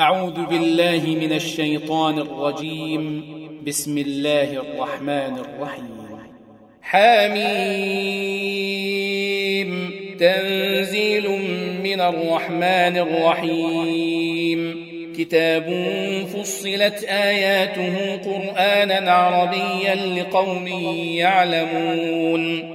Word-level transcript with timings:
أعوذ 0.00 0.30
بالله 0.30 1.06
من 1.06 1.32
الشيطان 1.32 2.18
الرجيم. 2.18 3.22
بسم 3.66 3.98
الله 3.98 4.42
الرحمن 4.42 5.08
الرحيم. 5.08 6.18
حميم. 6.82 7.40
تنزيل 10.20 11.30
من 11.82 12.00
الرحمن 12.00 12.96
الرحيم. 12.96 14.88
كتاب 15.18 15.86
فصلت 16.34 17.04
آياته 17.04 18.16
قرآنا 18.16 19.12
عربيا 19.12 19.94
لقوم 19.94 20.66
يعلمون. 21.14 22.74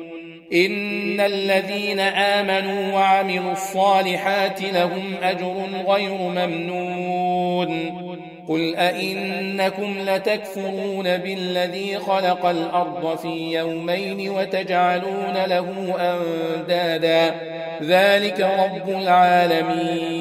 إن 0.53 1.19
الذين 1.19 1.99
آمنوا 1.99 2.93
وعملوا 2.93 3.51
الصالحات 3.51 4.61
لهم 4.61 5.15
أجر 5.23 5.55
غير 5.87 6.13
ممنون. 6.13 8.01
قل 8.47 8.75
أئنكم 8.75 9.95
لتكفرون 9.99 11.17
بالذي 11.17 11.97
خلق 11.97 12.45
الأرض 12.45 13.17
في 13.17 13.53
يومين 13.53 14.29
وتجعلون 14.29 15.33
له 15.47 15.95
أندادا. 15.99 17.35
ذلك 17.81 18.39
رب 18.39 18.89
العالمين. 18.89 20.20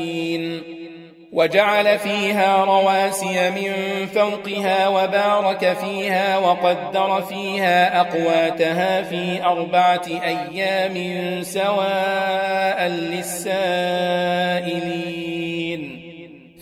وجعل 1.32 1.98
فيها 1.98 2.64
رواسي 2.64 3.50
من 3.50 3.72
فوقها 4.06 4.88
وبارك 4.88 5.76
فيها 5.76 6.38
وقدر 6.38 7.22
فيها 7.22 8.00
أقواتها 8.00 9.02
في 9.02 9.44
أربعة 9.44 10.02
أيام 10.06 10.96
سواء 11.42 12.86
للسائلين. 12.88 13.60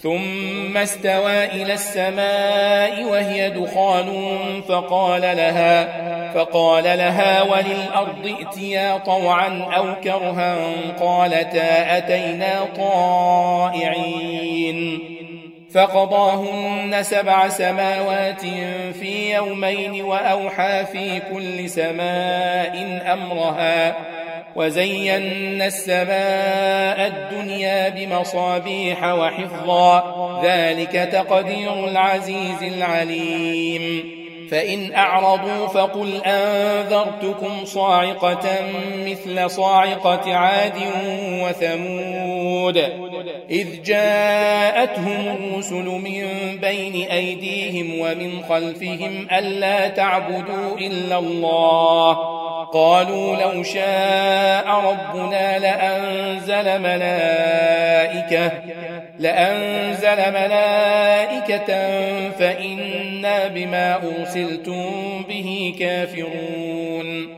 ثم 0.02 0.76
استوى 0.76 1.44
إلى 1.44 1.72
السماء 1.72 3.04
وهي 3.04 3.50
دخان 3.50 4.32
فقال 4.68 5.22
لها 5.22 5.88
فقال 6.34 6.84
لها 6.84 7.42
وللأرض 7.42 8.26
ائتيا 8.38 8.98
طوعا 8.98 9.68
أو 9.76 9.94
كرها 10.04 10.56
قالتا 11.00 11.98
أتينا 11.98 12.68
طائعين 12.76 14.18
فقضاهن 15.72 17.02
سبع 17.02 17.48
سماوات 17.48 18.40
في 19.00 19.34
يومين 19.34 20.04
وأوحى 20.04 20.84
في 20.92 21.20
كل 21.32 21.70
سماء 21.70 23.02
أمرها 23.12 23.96
وزينا 24.58 25.66
السماء 25.66 27.06
الدنيا 27.06 27.88
بمصابيح 27.88 29.04
وحفظا. 29.04 30.40
ذلك 30.44 30.92
تقدير 31.12 31.84
العزيز 31.84 32.62
العليم. 32.62 34.18
فإن 34.50 34.94
أعرضوا 34.94 35.66
فقل 35.66 36.22
أنذرتكم 36.26 37.64
صاعقة 37.64 38.44
مثل 39.06 39.50
صاعقة 39.50 40.34
عاد 40.34 40.76
وثمود. 41.44 42.76
إذ 43.50 43.82
جاءتهم 43.82 45.36
الرسل 45.36 45.84
من 45.84 46.26
بين 46.60 47.10
أيديهم 47.10 48.00
ومن 48.00 48.42
خلفهم 48.48 49.28
ألا 49.32 49.88
تعبدوا 49.88 50.78
إلا 50.78 51.18
الله. 51.18 52.37
قالوا 52.72 53.36
لو 53.36 53.62
شاء 53.62 54.66
ربنا 54.66 55.58
لأنزل 55.58 56.78
ملائكة 56.78 58.52
لأنزل 59.18 60.32
ملائكة 60.32 61.66
فإنا 62.30 63.48
بما 63.48 63.96
أرسلتم 63.96 65.24
به 65.28 65.76
كافرون. 65.78 67.37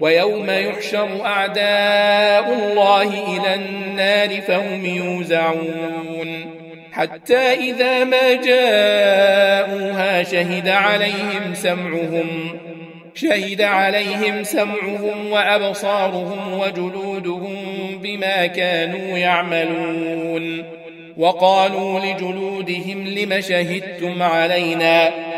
ويوم 0.00 0.50
يحشر 0.50 1.24
أعداء 1.26 2.52
الله 2.52 3.02
إلى 3.02 3.54
النار 3.54 4.40
فهم 4.40 4.84
يوزعون. 4.84 6.56
حتى 6.92 7.36
إذا 7.36 8.04
ما 8.04 8.34
جاءوها 8.34 10.22
شهد 10.22 10.68
عليهم 10.68 11.54
سمعهم 11.54 12.58
شهد 13.14 13.62
عليهم 13.62 14.44
سمعهم 14.44 15.32
وأبصارهم 15.32 16.58
وجلودهم 16.60 17.56
بما 18.02 18.46
كانوا 18.46 19.18
يعملون. 19.18 20.64
وقالوا 21.16 22.00
لجلودهم 22.00 23.06
لم 23.06 23.40
شهدتم 23.40 24.22
علينا؟ 24.22 25.10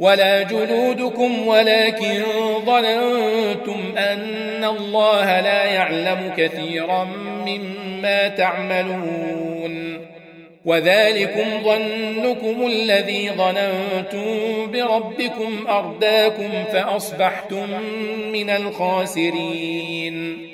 ولا 0.00 0.42
جلودكم 0.42 1.46
ولكن 1.46 2.22
ظننتم 2.66 3.94
أن 3.98 4.64
الله 4.64 5.40
لا 5.40 5.64
يعلم 5.64 6.32
كثيرا 6.36 7.04
مما 7.46 8.28
تعملون. 8.28 10.04
وذلكم 10.64 11.62
ظنكم 11.64 12.66
الذي 12.66 13.30
ظننتم 13.30 14.26
بربكم 14.72 15.66
أرداكم 15.68 16.50
فأصبحتم 16.72 17.66
من 18.32 18.50
الخاسرين. 18.50 20.53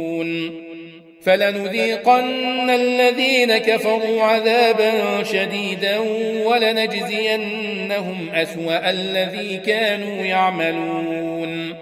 فلنذيقن 1.25 2.69
الذين 2.69 3.57
كفروا 3.57 4.23
عذابا 4.23 5.23
شديدا 5.23 5.99
ولنجزينهم 6.45 8.29
أسوأ 8.33 8.89
الذي 8.89 9.57
كانوا 9.57 10.25
يعملون. 10.25 11.75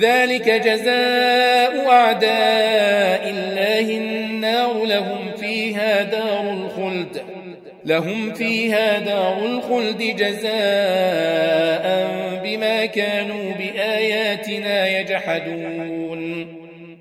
ذلك 0.00 0.50
جزاء 0.50 1.90
أعداء 1.90 3.30
الله 3.30 3.96
النار 3.96 4.84
لهم 4.84 5.32
فيها 5.40 6.02
دار 6.02 6.50
الخلد. 6.52 7.22
لهم 7.84 8.34
فيها 8.34 8.98
دار 8.98 9.38
الخلد 9.44 10.02
جزاء 10.16 10.48
بما 12.44 12.86
كانوا 12.86 13.52
بآياتنا 13.52 15.00
يجحدون. 15.00 15.97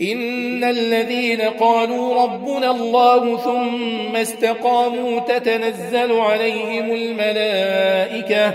إن 0.00 0.64
الذين 0.64 1.40
قالوا 1.40 2.22
ربنا 2.22 2.70
الله 2.70 3.36
ثم 3.36 4.16
استقاموا 4.16 5.20
تتنزل 5.20 6.12
عليهم 6.12 6.92
الملائكة 6.92 8.54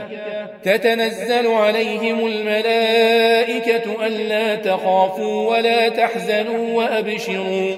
تتنزل 0.63 1.47
عليهم 1.47 2.27
الملائكة 2.27 4.05
ألا 4.07 4.55
تخافوا 4.55 5.49
ولا 5.49 5.89
تحزنوا 5.89 6.73
وأبشروا 6.73 7.75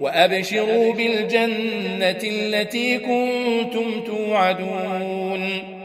وأبشروا 0.00 0.92
بالجنة 0.92 2.20
التي 2.24 2.98
كنتم 2.98 4.00
توعدون. 4.06 5.79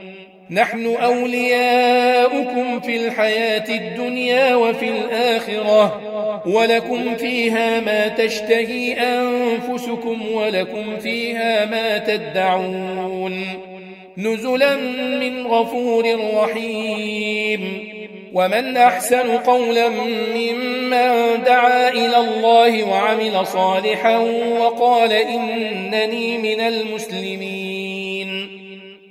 نحن 0.52 0.96
أولياؤكم 0.96 2.80
في 2.80 2.96
الحياة 2.96 3.70
الدنيا 3.70 4.56
وفي 4.56 4.90
الآخرة 4.90 6.02
ولكم 6.46 7.16
فيها 7.16 7.80
ما 7.80 8.08
تشتهي 8.08 8.94
أنفسكم 8.94 10.32
ولكم 10.32 10.98
فيها 10.98 11.66
ما 11.66 11.98
تدعون. 11.98 13.46
نزلا 14.18 14.76
من 15.20 15.48
غفور 15.48 16.06
رحيم. 16.36 17.90
ومن 18.34 18.78
أحسن 18.78 19.38
قولا 19.38 19.90
ممن 20.36 21.44
دعا 21.46 21.90
إلى 21.90 22.18
الله 22.18 22.84
وعمل 22.84 23.48
صالحا 23.48 24.18
وقال 24.60 25.14
إنني 25.14 26.38
من 26.38 26.60
المسلمين. 26.60 27.65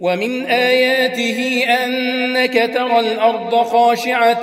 ومن 0.00 0.46
آياته 0.46 1.64
أنك 1.84 2.70
ترى 2.74 3.00
الأرض 3.00 3.54
خاشعة 3.54 4.42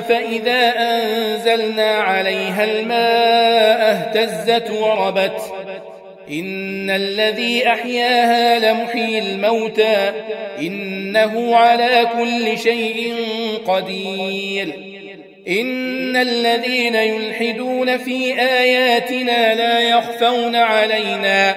فإذا 0.00 0.74
أنزلنا 0.78 1.90
عليها 1.90 2.64
الماء 2.64 3.90
اهتزت 3.90 4.70
وربت. 4.70 5.40
إن 6.30 6.90
الذي 6.90 7.68
أحياها 7.68 8.58
لمحيي 8.58 9.18
الموتى. 9.18 10.12
إنه 10.58 11.56
على 11.56 12.08
كل 12.18 12.58
شيء 12.58 13.14
قدير. 13.66 14.74
إن 15.48 16.16
الذين 16.16 16.94
يلحدون 16.94 17.98
في 17.98 18.40
آياتنا 18.40 19.54
لا 19.54 19.80
يخفون 19.80 20.56
علينا. 20.56 21.56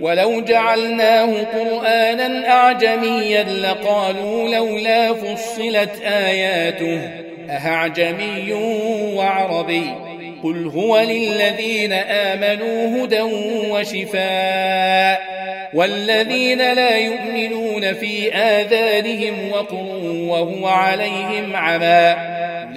ولو 0.00 0.40
جعلناه 0.40 1.42
قرآنا 1.42 2.48
أعجميا 2.48 3.42
لقالوا 3.42 4.48
لولا 4.48 5.14
فصلت 5.14 6.02
آياته. 6.02 7.10
أهعجمي 7.50 8.52
وعربي. 9.14 9.86
قل 10.44 10.70
هو 10.74 11.00
للذين 11.00 11.92
آمنوا 11.92 13.04
هدى 13.04 13.22
وشفاء. 13.70 15.38
والذين 15.74 16.58
لا 16.58 16.96
يؤمنون 16.96 17.92
في 17.92 18.34
آذانهم 18.34 19.52
وقر 19.52 20.00
وهو 20.28 20.66
عليهم 20.66 21.56
عمى. 21.56 22.37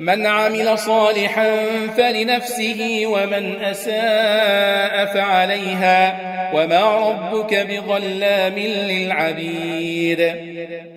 من 0.00 0.26
عمل 0.26 0.78
صالحا 0.78 1.56
فلنفسه 1.96 3.02
ومن 3.06 3.56
أساء 3.62 5.06
فعليها 5.06 6.18
وما 6.54 7.08
ربك 7.08 7.54
بظلام 7.54 8.58
للعبيد. 8.58 10.20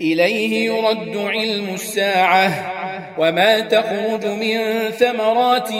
إليه 0.02 0.66
يرد 0.66 1.18
علم 1.18 1.74
الساعة 1.74 2.72
وما 3.18 3.60
تخرج 3.60 4.26
من 4.26 4.60
ثمرات 4.92 5.72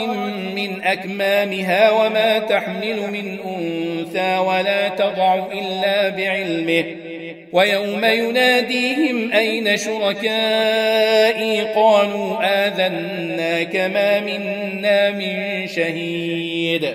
من 0.56 0.82
أكمامها 0.82 1.90
وما 1.90 2.38
تحمل 2.38 2.96
من 3.12 3.38
أنثى 3.40 4.38
ولا 4.38 4.88
تضع 4.88 5.34
إلا 5.34 6.08
بعلمه. 6.08 7.11
ويوم 7.52 8.04
يناديهم 8.04 9.32
أين 9.32 9.76
شركائي؟ 9.76 11.60
قالوا 11.60 12.36
آذناك 12.42 13.76
ما 13.76 14.20
منا 14.20 15.10
من 15.10 15.66
شهيد. 15.66 16.94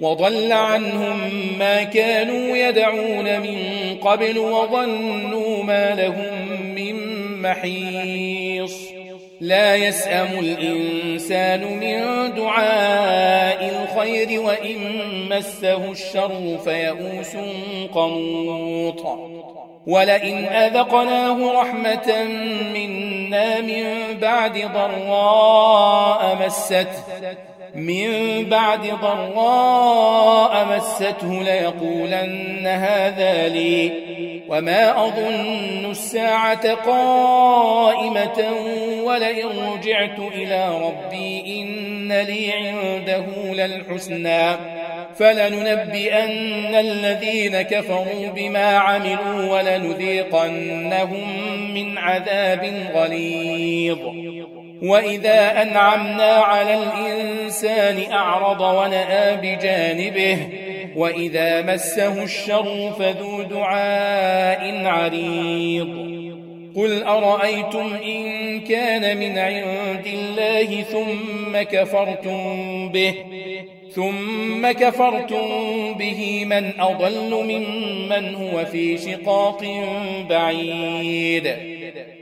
وضل 0.00 0.52
عنهم 0.52 1.18
ما 1.58 1.82
كانوا 1.82 2.56
يدعون 2.56 3.40
من 3.40 3.58
قبل 4.00 4.38
وظنوا 4.38 5.64
ما 5.64 5.94
لهم 5.94 6.62
من 6.74 6.96
محيص. 7.42 8.76
لا 9.40 9.76
يسأم 9.76 10.38
الإنسان 10.38 11.60
من 11.60 12.00
دعاء 12.36 13.82
الخير 13.82 14.40
وإن 14.40 14.78
مسه 15.30 15.92
الشر 15.92 16.58
فيئوس 16.64 17.36
قنوط. 17.94 19.06
ولئن 19.86 20.44
أذقناه 20.44 21.52
رحمة 21.60 22.24
منا 22.74 23.60
من 23.60 23.84
بعد 24.20 24.58
ضراء 24.74 26.36
مسته 26.46 26.88
من 27.74 28.44
بعد 28.44 28.80
ضراء 29.02 30.66
مسته 30.76 31.42
ليقولن 31.42 32.66
هذا 32.66 33.48
لي. 33.48 33.92
وما 34.48 35.06
أظن 35.06 35.90
الساعة 35.90 36.74
قائمة 36.74 38.44
ولئن 39.04 39.48
رجعت 39.72 40.18
إلى 40.18 40.80
ربي 40.82 41.62
إن 41.62 42.12
لي 42.12 42.52
عنده 42.52 43.24
للحسنى. 43.52 44.56
فلننبئن 45.18 46.74
الذين 46.74 47.62
كفروا 47.62 48.28
بما 48.36 48.66
عملوا 48.66 49.52
ولنذيقنهم 49.52 51.28
من 51.74 51.98
عذاب 51.98 52.90
غليظ. 52.94 53.98
وإذا 54.82 55.62
أنعمنا 55.62 56.32
على 56.32 56.74
الإنسان 56.74 58.12
أعرض 58.12 58.60
ونأى 58.60 59.36
بجانبه 59.36 60.38
وإذا 60.96 61.62
مسه 61.62 62.22
الشر 62.22 62.92
فذو 62.98 63.42
دعاء 63.42 64.86
عريض. 64.86 66.10
قل 66.76 67.02
أرأيتم 67.02 67.94
إن 68.04 68.60
كان 68.60 69.16
من 69.16 69.38
عند 69.38 70.06
الله 70.06 70.82
ثم 70.82 71.62
كفرتم 71.62 72.88
به؟ 72.88 73.14
ثم 73.94 74.70
كفرتم 74.70 75.94
به 75.94 76.44
من 76.44 76.80
أضل 76.80 77.44
ممن 77.44 78.34
هو 78.34 78.64
في 78.64 78.98
شقاق 78.98 79.64
بعيد. 80.30 81.54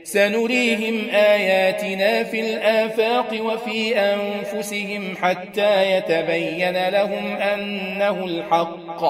سنريهم 0.04 1.10
آياتنا 1.12 2.24
في 2.24 2.40
الآفاق 2.40 3.42
وفي 3.44 3.96
أنفسهم 3.96 5.16
حتى 5.22 5.96
يتبين 5.96 6.88
لهم 6.88 7.36
أنه 7.36 8.24
الحق. 8.24 9.02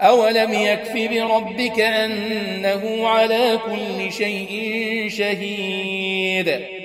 أولم 0.00 0.52
يكف 0.52 0.92
بربك 0.92 1.80
أنه 1.80 3.08
على 3.08 3.58
كل 3.66 4.12
شيء 4.12 5.06
شهيد. 5.08 6.81